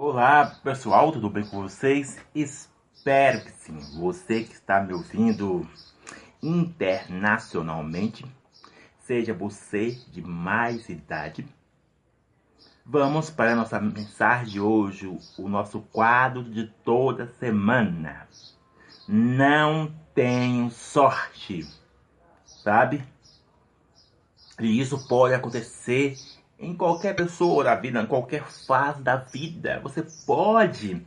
[0.00, 2.24] Olá pessoal, tudo bem com vocês?
[2.32, 3.76] Espero que sim.
[3.98, 5.68] Você que está me ouvindo
[6.40, 8.24] internacionalmente,
[9.00, 11.44] seja você de mais idade.
[12.86, 18.28] Vamos para a nossa mensagem de hoje, o nosso quadro de toda semana.
[19.08, 21.66] Não tenho sorte,
[22.46, 23.02] sabe?
[24.60, 26.14] E isso pode acontecer
[26.58, 31.00] em qualquer pessoa da vida, em qualquer fase da vida, você pode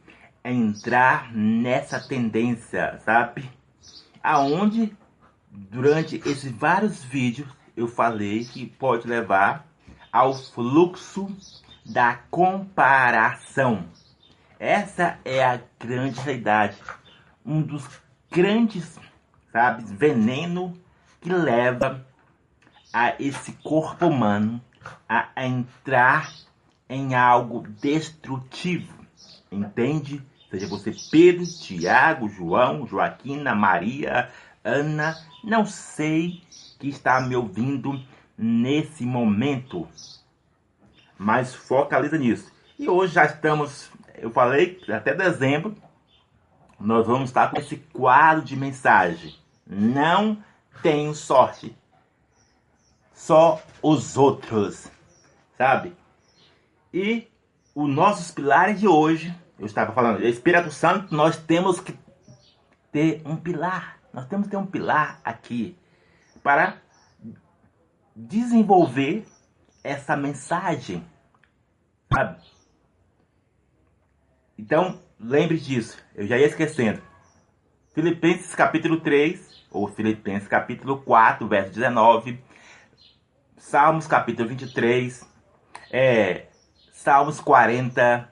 [0.43, 3.49] entrar nessa tendência, sabe?
[4.23, 4.95] Aonde
[5.51, 9.67] durante esses vários vídeos eu falei que pode levar
[10.11, 11.35] ao fluxo
[11.85, 13.85] da comparação.
[14.57, 16.77] Essa é a grande realidade,
[17.45, 17.83] um dos
[18.31, 18.99] grandes,
[19.51, 20.77] sabe, veneno
[21.19, 22.05] que leva
[22.93, 24.61] a esse corpo humano
[25.07, 26.31] a entrar
[26.89, 28.93] em algo destrutivo.
[29.51, 30.21] Entende?
[30.49, 34.29] Seja você Pedro, Tiago, João, Joaquina, Maria,
[34.63, 36.43] Ana, não sei
[36.77, 38.01] que está me ouvindo
[38.37, 39.87] nesse momento.
[41.17, 42.51] Mas focaliza nisso.
[42.77, 45.75] E hoje já estamos, eu falei, até dezembro,
[46.79, 49.35] nós vamos estar com esse quadro de mensagem.
[49.65, 50.43] Não
[50.81, 51.75] tenho sorte
[53.21, 54.89] só os outros,
[55.55, 55.95] sabe?
[56.91, 57.27] E
[57.75, 61.93] os nossos pilares de hoje, eu estava falando, Espírito Santo, nós temos que
[62.91, 65.77] ter um pilar, nós temos que ter um pilar aqui
[66.41, 66.77] para
[68.15, 69.27] desenvolver
[69.83, 71.05] essa mensagem,
[72.11, 72.41] sabe?
[74.57, 77.03] Então, lembre disso, eu já ia esquecendo.
[77.93, 82.50] Filipenses capítulo 3, ou Filipenses capítulo 4, verso 19
[83.61, 85.23] Salmos capítulo 23,
[85.91, 86.47] é,
[86.91, 88.27] Salmos 40,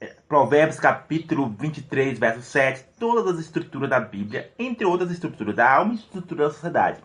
[0.00, 5.72] é, Provérbios capítulo 23, verso 7, todas as estruturas da Bíblia, entre outras estruturas da
[5.72, 7.00] alma e estrutura da sociedade.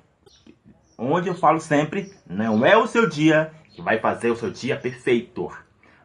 [0.98, 4.76] Onde eu falo sempre, não é o seu dia que vai fazer o seu dia
[4.76, 5.56] perfeito,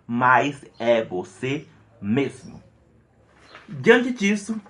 [0.07, 1.67] mas é você
[2.01, 2.63] mesmo.
[3.67, 4.61] Diante disso,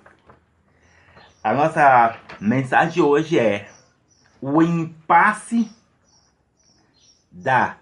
[1.43, 3.69] a nossa mensagem hoje é
[4.41, 5.69] o impasse
[7.37, 7.77] da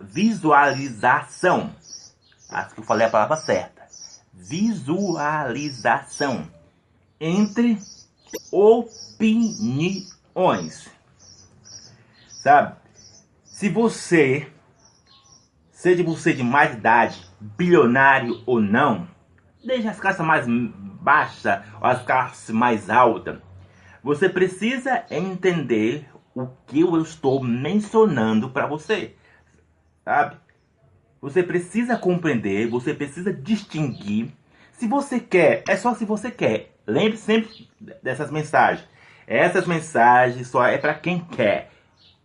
[0.00, 1.72] visualização.
[2.48, 3.86] Acho que eu falei a palavra certa.
[4.32, 6.50] Visualização
[7.20, 7.78] entre
[8.50, 10.08] opiniões.
[12.28, 12.76] Sabe?
[13.44, 14.50] Se você,
[15.70, 19.06] seja você de mais idade, bilionário ou não,
[19.62, 23.38] desde as classes mais baixas ou as classes mais altas,
[24.02, 29.14] você precisa entender o que eu estou mencionando para você,
[30.04, 30.36] sabe?
[31.20, 34.30] Você precisa compreender, você precisa distinguir.
[34.72, 36.74] Se você quer, é só se você quer.
[36.86, 37.68] Lembre sempre
[38.02, 38.88] dessas mensagens.
[39.26, 41.70] Essas mensagens só é para quem quer.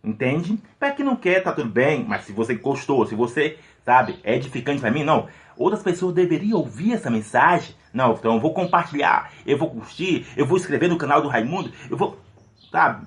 [0.02, 0.58] Entende?
[0.78, 2.04] Para quem não quer, tá tudo bem.
[2.04, 5.28] Mas se você gostou, se você, sabe, é edificante para mim, não.
[5.56, 7.74] Outras pessoas deveriam ouvir essa mensagem.
[7.92, 11.72] Não, então eu vou compartilhar, eu vou curtir, eu vou escrever no canal do Raimundo,
[11.90, 12.18] eu vou,
[12.70, 13.06] sabe?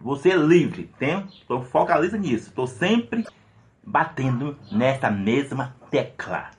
[0.00, 1.26] Você é livre, tem?
[1.44, 2.48] Então focaliza nisso.
[2.48, 3.26] Estou sempre
[3.84, 6.50] batendo nessa mesma tecla.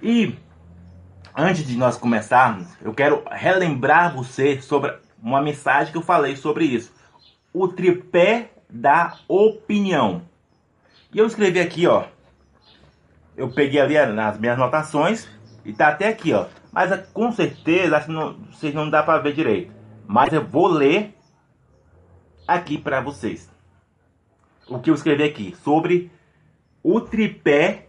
[0.00, 0.36] E
[1.36, 6.64] antes de nós começarmos, eu quero relembrar você sobre uma mensagem que eu falei sobre
[6.64, 6.92] isso.
[7.52, 10.22] O tripé da opinião.
[11.12, 12.04] E eu escrevi aqui, ó.
[13.36, 15.28] Eu peguei ali nas minhas anotações
[15.64, 16.46] e tá até aqui, ó.
[16.72, 19.72] Mas com certeza acho que não, vocês não dá para ver direito.
[20.06, 21.13] Mas eu vou ler
[22.46, 23.50] aqui para vocês.
[24.68, 26.10] O que eu escrevi aqui sobre
[26.82, 27.88] o tripé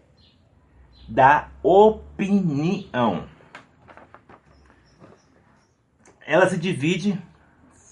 [1.07, 3.27] da opinião.
[6.25, 7.21] Ela se divide,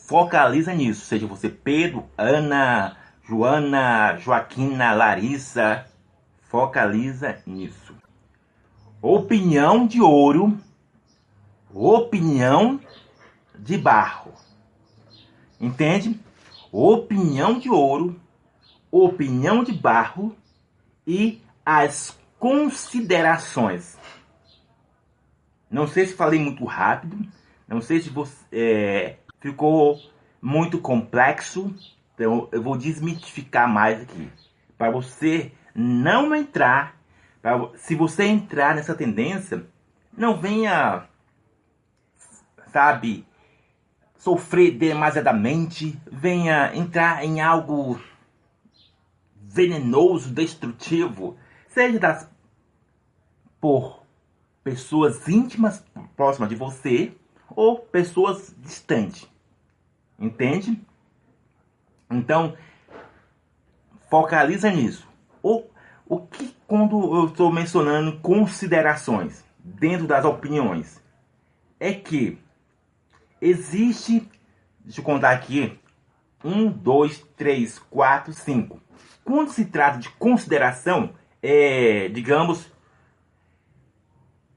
[0.07, 5.85] focaliza nisso, seja você Pedro, Ana, Joana, Joaquina, Larissa,
[6.41, 7.95] focaliza nisso.
[9.01, 10.57] Opinião de ouro,
[11.74, 12.80] opinião
[13.57, 14.33] de barro.
[15.59, 16.19] Entende?
[16.74, 18.20] Opinião de ouro,
[18.90, 20.36] opinião de barro
[21.06, 23.98] e as considerações.
[25.70, 27.18] Não sei se falei muito rápido,
[27.68, 30.00] não sei se você é, ficou
[30.42, 31.74] muito complexo,
[32.16, 34.30] então eu vou desmitificar mais aqui
[34.76, 36.98] para você não entrar.
[37.42, 39.66] Pra, se você entrar nessa tendência,
[40.16, 41.08] não venha,
[42.72, 43.26] sabe,
[44.24, 48.00] sofrer demasiadamente, venha entrar em algo
[49.36, 51.36] venenoso, destrutivo,
[51.68, 52.31] seja das
[53.60, 54.02] por
[54.64, 55.84] pessoas íntimas
[56.16, 57.12] próximas de você
[57.50, 59.30] ou pessoas distantes.
[60.18, 60.81] Entende?
[62.10, 62.56] Então,
[64.10, 65.06] focaliza nisso.
[65.42, 65.66] O,
[66.08, 71.04] o que quando eu estou mencionando considerações dentro das opiniões
[71.78, 72.42] é que
[73.44, 74.25] existe,
[74.80, 75.78] deixa eu contar aqui,
[76.44, 78.81] um, dois, três, quatro, cinco.
[79.24, 82.72] Quando se trata de consideração, é, digamos,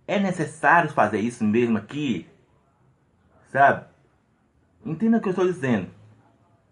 [0.07, 2.29] é necessário fazer isso mesmo aqui,
[3.51, 3.87] sabe?
[4.85, 5.91] Entenda o que eu estou dizendo,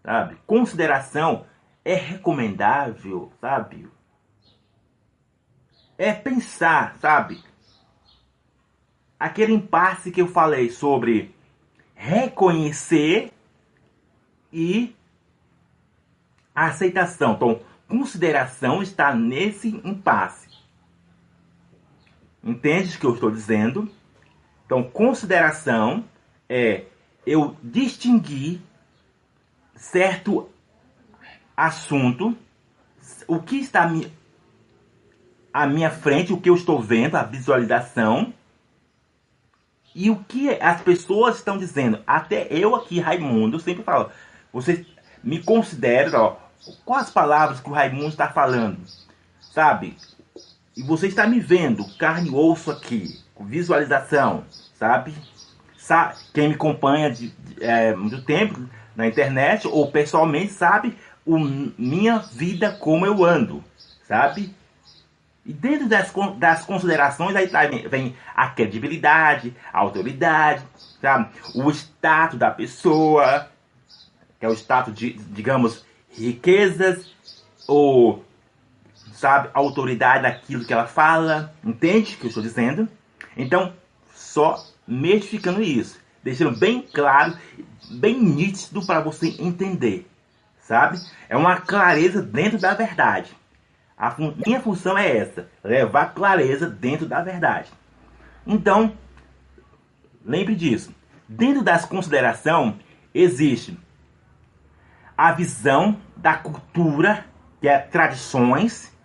[0.01, 0.37] sabe?
[0.47, 1.45] Consideração
[1.83, 3.89] é recomendável, sabe?
[5.97, 7.43] É pensar, sabe?
[9.19, 11.34] Aquele impasse que eu falei sobre
[11.95, 13.31] reconhecer
[14.51, 14.95] e
[16.53, 17.33] aceitação.
[17.33, 20.47] Então, consideração está nesse impasse.
[22.43, 23.89] Entende o que eu estou dizendo?
[24.65, 26.05] Então, consideração
[26.47, 26.85] é
[27.25, 28.61] eu distinguir
[29.75, 30.47] certo
[31.57, 32.37] assunto,
[33.27, 33.89] o que está
[35.53, 38.33] à minha frente, o que eu estou vendo, a visualização,
[39.95, 42.01] e o que as pessoas estão dizendo.
[42.05, 44.11] Até eu aqui, Raimundo, sempre falo,
[44.51, 44.85] você
[45.23, 46.35] me considera, ó,
[46.83, 48.77] quais as palavras que o Raimundo está falando,
[49.39, 49.97] sabe?
[50.75, 54.43] E você está me vendo, carne e osso aqui, visualização,
[54.73, 55.13] sabe?
[55.77, 61.37] Sa quem me acompanha de, de é, muito tempo na internet ou pessoalmente sabe o,
[61.77, 63.63] minha vida como eu ando,
[64.03, 64.53] sabe?
[65.45, 70.63] E dentro das, das considerações aí tá, vem, a credibilidade, a autoridade,
[70.99, 71.29] sabe?
[71.53, 73.47] o status da pessoa,
[74.39, 77.13] que é o status de, digamos, riquezas,
[77.67, 78.25] ou,
[79.13, 82.87] sabe, autoridade daquilo que ela fala, entende o que eu estou dizendo?
[83.37, 83.71] Então,
[84.15, 87.37] só metificando isso, deixando bem claro,
[87.91, 90.09] bem nítido para você entender,
[90.59, 90.99] sabe?
[91.29, 93.35] É uma clareza dentro da verdade.
[93.97, 97.71] A fun minha função é essa: levar clareza dentro da verdade.
[98.45, 98.93] Então,
[100.23, 100.93] lembre disso.
[101.27, 102.75] Dentro das considerações
[103.13, 103.79] existe
[105.17, 107.25] a visão da cultura,
[107.61, 108.95] que é tradições,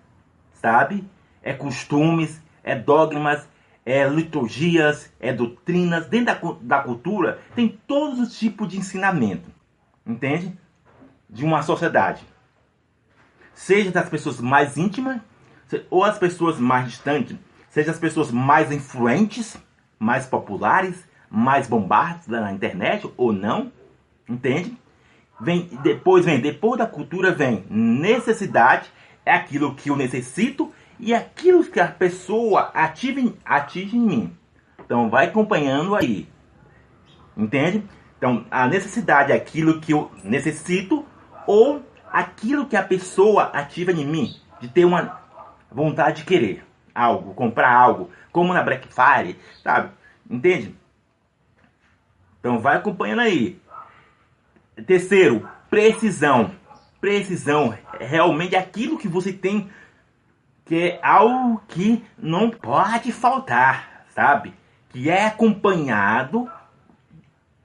[0.52, 1.08] sabe?
[1.42, 3.48] É costumes, é dogmas,
[3.86, 6.06] é liturgias, é doutrinas.
[6.08, 9.48] Dentro da, da cultura tem todos os tipos de ensinamento,
[10.04, 10.58] entende?
[11.28, 12.29] De uma sociedade
[13.60, 15.20] seja das pessoas mais íntimas
[15.90, 17.36] ou as pessoas mais distantes,
[17.68, 19.58] seja as pessoas mais influentes,
[19.98, 23.70] mais populares, mais bombardas na internet ou não,
[24.26, 24.76] entende?
[25.38, 28.90] Vem depois vem depois da cultura vem necessidade,
[29.26, 34.36] é aquilo que eu necessito e aquilo que a pessoa ative, atinge em mim.
[34.78, 36.26] Então vai acompanhando aí.
[37.36, 37.84] Entende?
[38.16, 41.04] Então a necessidade é aquilo que eu necessito
[41.46, 45.20] ou aquilo que a pessoa ativa em mim, de ter uma
[45.70, 46.64] vontade de querer
[46.94, 49.90] algo, comprar algo, como na Black Friday, sabe?
[50.28, 50.74] Entende?
[52.38, 53.60] Então vai acompanhando aí.
[54.86, 56.52] Terceiro, precisão.
[57.00, 59.70] Precisão é realmente aquilo que você tem
[60.70, 64.54] que é algo que não pode faltar, sabe?
[64.90, 66.48] Que é acompanhado,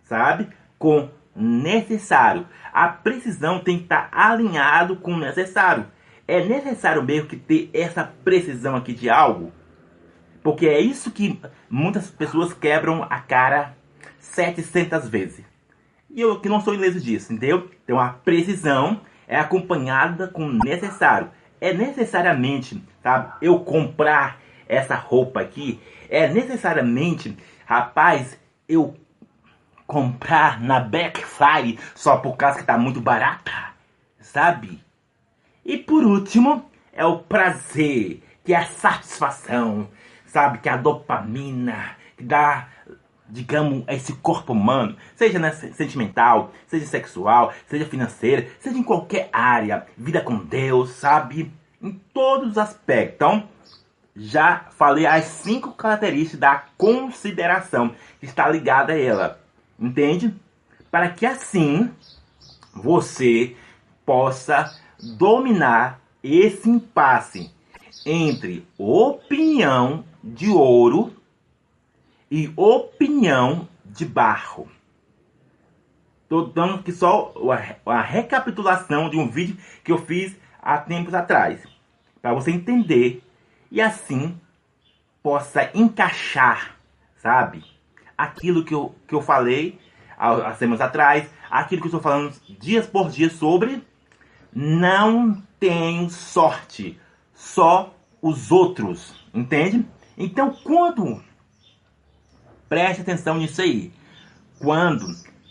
[0.05, 0.49] sabe?
[0.79, 2.47] Com necessário.
[2.71, 5.85] A precisão tem que estar alinhado com o necessário.
[6.27, 9.51] É necessário mesmo que ter essa precisão aqui de algo,
[10.41, 11.39] porque é isso que
[11.69, 13.75] muitas pessoas quebram a cara
[14.19, 15.45] 700 vezes.
[16.09, 17.69] E eu que não sou ileso disso, entendeu?
[17.83, 21.29] Então a precisão é acompanhada com necessário.
[21.61, 28.95] É necessariamente, sabe, eu comprar essa roupa aqui, é necessariamente, rapaz, eu
[29.87, 33.73] comprar na Black Friday só por causa que tá muito barata,
[34.19, 34.83] sabe?
[35.63, 39.87] E por último, é o prazer, que é a satisfação,
[40.27, 40.59] sabe?
[40.59, 42.67] Que é a dopamina, que dá,
[43.27, 49.85] digamos, esse corpo humano, seja né, sentimental, seja sexual, seja financeira, seja em qualquer área,
[49.97, 51.51] vida com Deus, sabe?
[51.81, 53.15] Em todos os aspectos.
[53.15, 53.49] Então,
[54.15, 59.44] já falei as cinco características da consideração que está ligada a ela.
[59.79, 60.33] Entende?
[60.89, 61.91] Para que assim
[62.73, 63.55] você
[64.05, 64.79] possa
[65.17, 67.53] dominar esse impasse
[68.05, 71.13] entre opinião de ouro
[72.29, 74.69] e opinião de barro.
[76.23, 77.33] Estou dando aqui só
[77.85, 81.63] a recapitulação de um vídeo que eu fiz há tempos atrás,
[82.21, 83.23] para você entender
[83.69, 84.39] e assim
[85.21, 86.77] possa encaixar,
[87.17, 87.63] sabe?
[88.17, 89.79] Aquilo que eu, que eu falei
[90.17, 93.83] há, há semanas atrás, aquilo que eu estou falando dias por dia sobre,
[94.53, 96.99] não tenho sorte,
[97.33, 99.85] só os outros, entende?
[100.17, 101.21] Então, quando
[102.69, 103.91] preste atenção nisso aí,
[104.59, 105.05] quando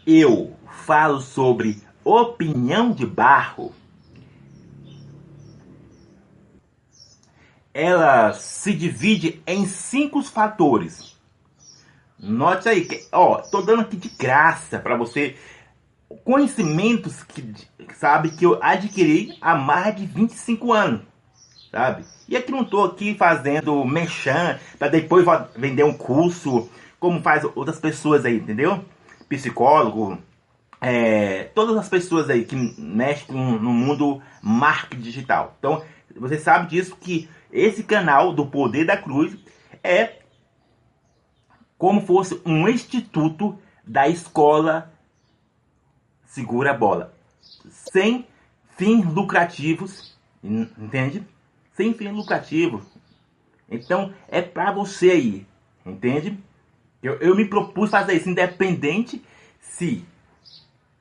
[0.07, 0.57] eu
[0.87, 3.75] falo sobre opinião de barro,
[7.73, 11.14] ela se divide em cinco fatores.
[12.25, 15.37] Note aí, que, ó, tô dando aqui de graça para você
[16.25, 17.55] conhecimentos que,
[17.95, 21.03] sabe, que eu adquiri há mais de 25 anos,
[21.71, 22.05] sabe?
[22.27, 27.79] E aqui não tô aqui fazendo mechan para depois vender um curso como faz outras
[27.79, 28.83] pessoas aí, entendeu?
[29.29, 30.19] Psicólogo,
[30.81, 35.57] é, todas as pessoas aí que mexem no mundo marketing digital.
[35.59, 35.83] Então,
[36.17, 39.37] você sabe disso que esse canal do Poder da Cruz
[39.83, 40.24] é
[41.79, 44.93] como fosse um instituto da escola
[46.25, 47.15] Segura a Bola.
[47.71, 48.27] Sem
[48.77, 51.25] fins lucrativos, entende?
[51.75, 52.83] Sem fins lucrativos.
[53.71, 55.47] Então é para você aí,
[55.87, 56.39] entende?
[57.03, 59.25] Eu, eu me propus fazer isso independente
[59.61, 60.05] se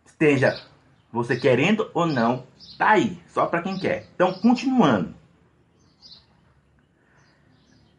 [0.06, 0.54] esteja
[1.12, 2.46] você querendo ou não,
[2.78, 4.08] tá aí, só para quem quer.
[4.16, 5.14] Então, continuando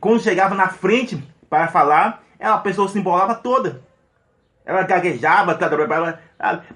[0.00, 3.82] Quando chegava na frente para falar, a pessoa se embolava toda.
[4.64, 5.58] Ela gaguejava,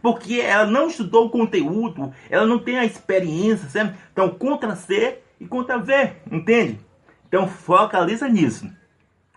[0.01, 3.99] porque ela não estudou o conteúdo, ela não tem a experiência, certo?
[4.13, 6.81] Então, contra C e contra V, entende?
[7.27, 8.71] Então, focaliza nisso.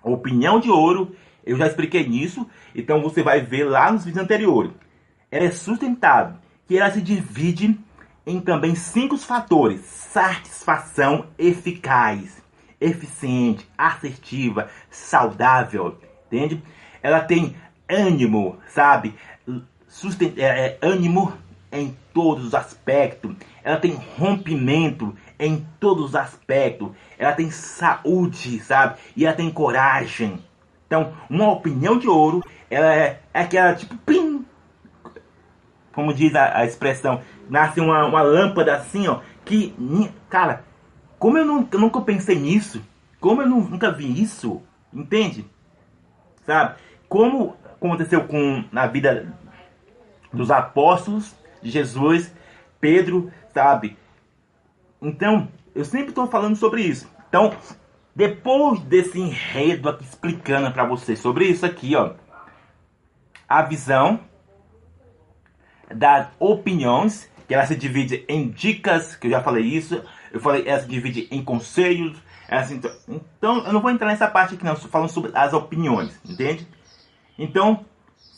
[0.04, 4.72] Opinião de ouro, eu já expliquei nisso, então você vai ver lá nos vídeos anteriores.
[5.32, 6.36] Ela é sustentável,
[6.68, 7.80] que ela se divide
[8.26, 12.42] em também cinco fatores: satisfação eficaz,
[12.80, 16.64] eficiente, assertiva, saudável, entende?
[17.02, 17.56] Ela tem
[17.90, 19.16] ânimo, sabe?
[19.88, 21.34] Sustent é, é, ânimo
[21.72, 23.36] em todos os aspectos.
[23.64, 26.92] Ela tem rompimento em todos os aspectos.
[27.18, 28.98] Ela tem saúde, sabe?
[29.16, 30.40] E ela tem coragem.
[30.86, 34.46] Então, uma opinião de ouro, ela é, é aquela tipo, pim,
[35.94, 39.76] como diz a, a expressão, nasce uma, uma lâmpada assim, ó, que,
[40.30, 40.64] cara,
[41.20, 42.82] como eu nunca, nunca pensei nisso,
[43.20, 44.62] como eu nunca vi isso,
[44.94, 45.46] entende?
[46.46, 46.76] Sabe?
[47.08, 49.34] Como aconteceu com na vida
[50.32, 52.34] dos apóstolos de Jesus,
[52.80, 53.98] Pedro, sabe?
[55.02, 57.10] Então, eu sempre estou falando sobre isso.
[57.30, 57.54] Então,
[58.16, 62.14] depois desse enredo aqui explicando para vocês sobre isso aqui, ó,
[63.48, 64.20] a visão
[65.94, 70.68] das opiniões, que ela se divide em dicas, que eu já falei isso, eu falei,
[70.68, 72.18] ela se divide em conselhos,
[72.50, 76.68] assim, então, eu não vou entrar nessa parte aqui não, falando sobre as opiniões, entende?
[77.38, 77.86] Então,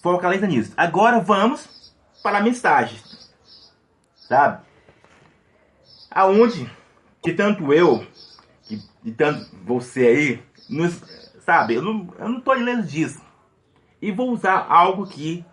[0.03, 0.73] focaliza nisso.
[0.75, 2.99] Agora vamos para a mensagem,
[4.17, 4.65] sabe?
[6.11, 6.69] Aonde
[7.23, 8.05] que tanto eu,
[8.63, 11.01] que, e tanto você aí, nos,
[11.39, 13.21] sabe, eu não, eu não lendo disso.
[14.01, 15.45] E vou usar algo aqui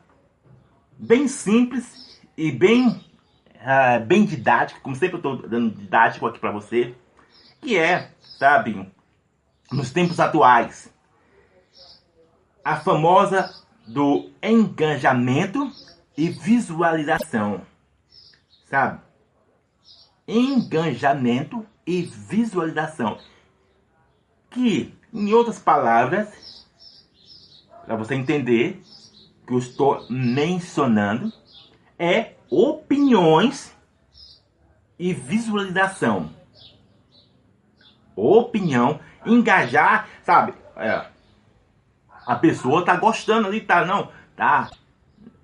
[0.98, 3.00] bem simples e bem,
[3.62, 6.94] uh, bem didático, como sempre eu estou dando didático aqui para você,
[7.60, 8.90] que é, sabe,
[9.70, 10.92] nos tempos atuais,
[12.64, 13.50] a famosa
[13.86, 15.70] do engajamento
[16.16, 17.62] e visualização,
[18.68, 19.00] sabe?
[20.26, 23.18] Engajamento e visualização,
[24.50, 26.66] que, em outras palavras,
[27.84, 28.82] para você entender,
[29.46, 31.32] que eu estou mencionando
[31.98, 33.74] é opiniões
[34.98, 36.30] e visualização.
[38.14, 40.52] Opinião, engajar, sabe?
[40.76, 41.06] É,
[42.26, 43.86] a pessoa tá gostando ali, tá?
[43.86, 44.70] Não, tá.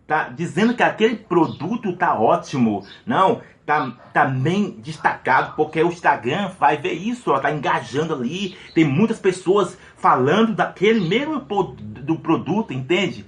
[0.06, 2.86] Tá dizendo que aquele produto tá ótimo.
[3.04, 8.56] Não, tá, tá bem destacado, porque o Instagram vai ver isso, ó, tá engajando ali.
[8.74, 13.26] Tem muitas pessoas falando daquele mesmo do produto, entende?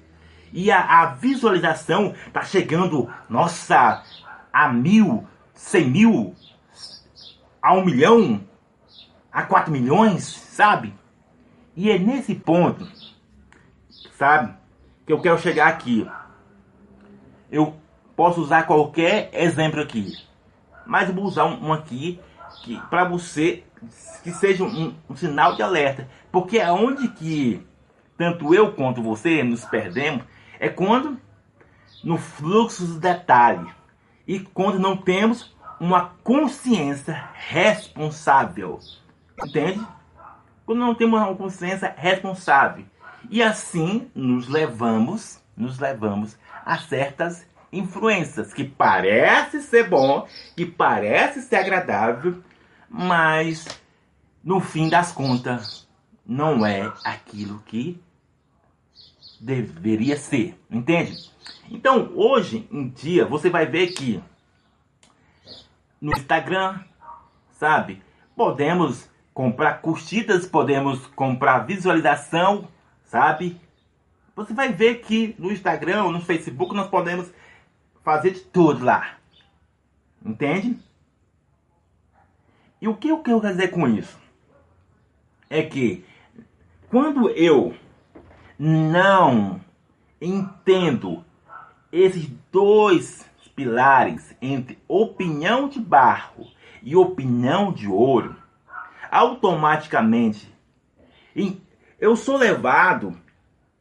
[0.52, 4.02] E a, a visualização tá chegando, nossa,
[4.52, 6.34] a mil, cem mil,
[7.62, 8.40] a um milhão,
[9.32, 10.94] a quatro milhões, sabe?
[11.76, 12.86] E é nesse ponto,
[14.12, 14.54] sabe,
[15.06, 16.08] que eu quero chegar aqui.
[17.50, 17.74] Eu
[18.16, 20.12] posso usar qualquer exemplo aqui,
[20.84, 22.20] mas vou usar um, um aqui
[22.62, 23.64] que para você
[24.22, 27.66] que seja um, um, sinal de alerta, porque é onde que
[28.16, 30.24] tanto eu quanto você nos perdemos
[30.60, 31.18] é quando
[32.04, 33.68] no fluxo do detalhe
[34.28, 38.78] e quando não temos uma consciência responsável.
[39.42, 39.84] Entende?
[40.66, 42.84] Quando não temos uma consciência responsável.
[43.30, 51.40] E assim nos levamos, nos levamos a certas influências que parece ser bom, que parece
[51.40, 52.42] ser agradável,
[52.88, 53.66] mas
[54.44, 55.88] no fim das contas
[56.26, 58.00] não é aquilo que
[59.40, 61.30] deveria ser, entende?
[61.70, 64.22] Então, hoje em dia, você vai ver que
[66.00, 66.80] no Instagram,
[67.52, 68.02] sabe?
[68.36, 72.68] Podemos comprar curtidas, podemos comprar visualização,
[73.04, 73.58] sabe?
[74.36, 77.30] Você vai ver que no Instagram, no Facebook, nós podemos
[78.02, 79.16] fazer de tudo lá.
[80.24, 80.78] Entende?
[82.80, 84.18] E o que eu quero dizer com isso?
[85.48, 86.04] É que
[86.88, 87.74] quando eu
[88.62, 89.58] não
[90.20, 91.24] entendo
[91.90, 93.24] esses dois
[93.56, 96.46] pilares entre opinião de barro
[96.82, 98.36] e opinião de ouro,
[99.10, 100.50] automaticamente
[102.00, 103.16] eu sou levado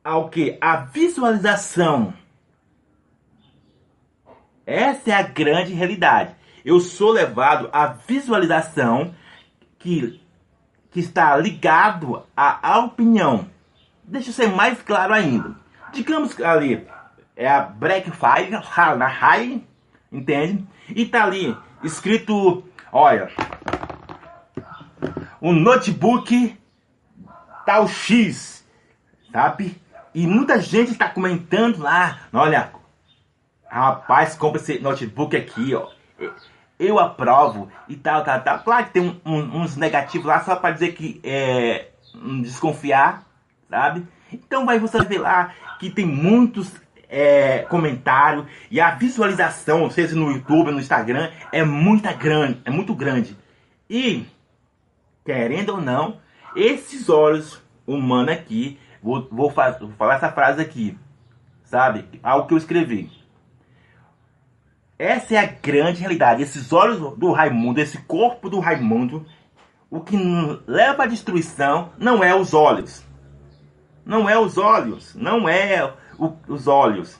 [0.03, 0.57] ao que?
[0.61, 2.13] A visualização.
[4.65, 6.35] Essa é a grande realidade.
[6.63, 9.15] Eu sou levado à visualização
[9.77, 10.21] que,
[10.91, 13.49] que está ligado à, à opinião.
[14.09, 15.55] Deixa eu ser mais claro ainda.
[15.93, 16.87] Digamos que ali
[17.35, 19.63] é a Black High,
[20.11, 20.67] entende?
[20.89, 23.29] E tá ali escrito, olha,
[25.39, 26.57] um notebook
[27.67, 28.65] tal X,
[29.31, 29.79] sabe?
[30.15, 32.71] E muita gente está comentando lá, olha,
[33.69, 35.87] rapaz, compra esse notebook aqui, ó.
[36.79, 38.59] Eu aprovo e tal, tal, tal.
[38.63, 41.89] Claro que tem um, um, uns negativos lá só para dizer que é
[42.41, 43.28] desconfiar,
[43.69, 44.05] sabe?
[44.31, 46.71] Então vai você ver lá que tem muitos
[47.07, 52.93] é, comentários e a visualização, seja no YouTube, no Instagram, é muito grande, é muito
[52.93, 53.35] grande.
[53.89, 54.25] E
[55.25, 56.17] querendo ou não,
[56.55, 60.97] esses olhos humanos aqui, vou, vou, vou falar essa frase aqui,
[61.63, 62.05] sabe?
[62.21, 63.11] Algo que eu escrevi.
[64.97, 66.43] Essa é a grande realidade.
[66.43, 69.25] Esses olhos do Raimundo, esse corpo do Raimundo,
[69.89, 70.17] o que
[70.67, 73.03] leva à destruição não é os olhos,
[74.09, 77.19] não é os olhos, não é o, os olhos.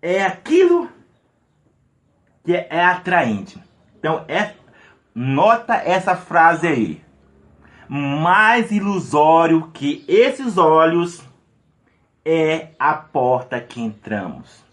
[0.00, 0.88] É aquilo
[2.42, 3.62] que é, é atraente.
[3.98, 4.54] Então, é,
[5.14, 7.04] nota essa frase aí.
[7.86, 11.22] Mais ilusório que esses olhos
[12.24, 14.64] é a porta que entramos.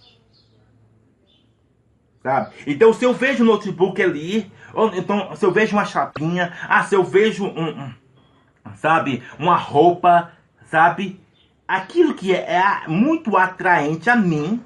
[2.24, 2.54] Sabe?
[2.66, 6.82] Então, se eu vejo um notebook ali, ou então, se eu vejo uma chapinha, ah,
[6.84, 7.94] se eu vejo um, um
[8.76, 10.32] sabe, uma roupa
[10.72, 11.22] sabe?
[11.68, 14.64] Aquilo que é, é muito atraente a mim,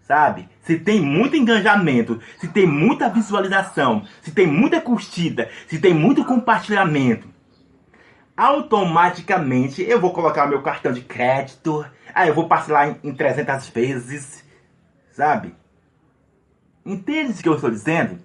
[0.00, 0.48] sabe?
[0.66, 6.24] se tem muito engajamento, se tem muita visualização, se tem muita curtida, se tem muito
[6.24, 7.28] compartilhamento,
[8.36, 13.68] automaticamente eu vou colocar meu cartão de crédito, aí eu vou parcelar em, em 300
[13.68, 14.44] vezes,
[15.12, 15.54] sabe?
[16.84, 18.18] Entende o que eu estou dizendo?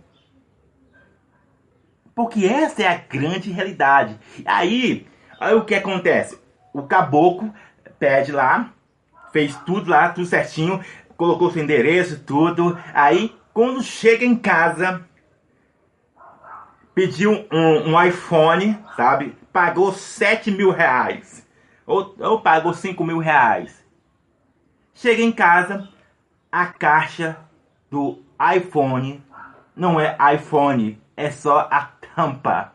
[2.15, 4.19] Porque essa é a grande realidade.
[4.45, 5.07] Aí,
[5.41, 6.39] aí o que acontece?
[6.73, 7.53] O caboclo
[7.99, 8.71] pede lá,
[9.33, 10.83] fez tudo lá, tudo certinho,
[11.17, 12.77] colocou seu endereço, tudo.
[12.93, 15.05] Aí, quando chega em casa,
[16.93, 19.35] pediu um, um iPhone, sabe?
[19.51, 21.47] Pagou 7 mil reais.
[21.85, 23.83] Ou, ou pagou 5 mil reais.
[24.93, 25.89] Chega em casa,
[26.51, 27.37] a caixa
[27.89, 28.23] do
[28.55, 29.23] iPhone
[29.75, 32.73] não é iPhone, é só a tampa.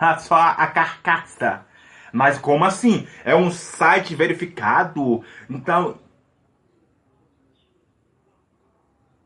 [0.00, 1.66] É só a carcaça.
[2.12, 3.06] Mas como assim?
[3.24, 5.22] É um site verificado.
[5.48, 5.98] Então,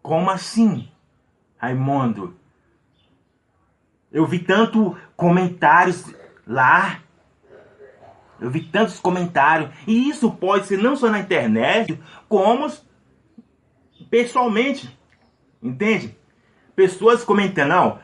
[0.02, 0.88] Como assim,
[1.56, 2.36] Raimundo?
[4.10, 6.04] Eu vi tanto comentários
[6.46, 7.00] lá.
[8.40, 9.70] Eu vi tantos comentários.
[9.86, 12.70] E isso pode ser não só na internet, como
[14.10, 14.98] pessoalmente.
[15.62, 16.18] Entende?
[16.74, 18.00] Pessoas comentando, não,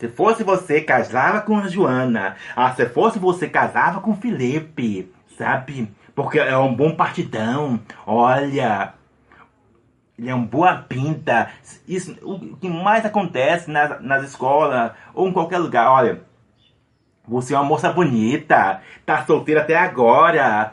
[0.00, 2.34] se fosse você, casava com a Joana.
[2.56, 5.12] Ah, se fosse você, casava com o Felipe.
[5.36, 5.92] Sabe?
[6.14, 7.78] Porque é um bom partidão.
[8.06, 8.94] Olha,
[10.18, 11.50] ele é um boa pinta.
[11.86, 15.90] Isso, o que mais acontece nas, nas escolas ou em qualquer lugar.
[15.90, 16.22] Olha,
[17.28, 20.72] você é uma moça bonita, tá solteira até agora.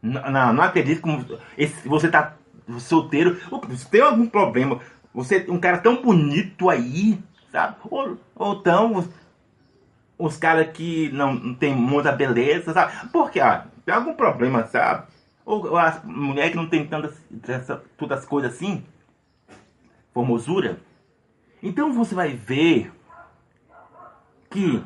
[0.00, 2.36] Não, não, acredito que você tá
[2.78, 3.36] solteiro.
[3.68, 4.78] Você tem algum problema?
[5.12, 7.18] Você é um cara tão bonito aí,
[7.52, 7.76] sabe?
[7.88, 9.08] Ou, ou tão os,
[10.18, 13.08] os caras que não, não tem muita beleza, sabe?
[13.12, 15.06] Porque, ó, tem algum problema, sabe?
[15.44, 17.14] Ou a mulher que não tem tantas,
[17.96, 18.84] todas as coisas assim,
[20.12, 20.80] formosura.
[21.62, 22.92] Então você vai ver
[24.50, 24.82] que